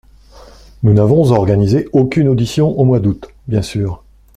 [0.81, 4.01] Nous n’avons organisé aucune audition au mois d’août, bien sûr.